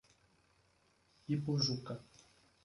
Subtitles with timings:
[1.33, 1.93] Ipojuca